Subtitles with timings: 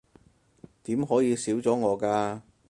[0.81, 2.41] 點可以少咗我㗎